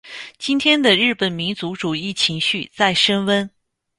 [0.39, 3.47] 今天的日本民族主义情绪在升温。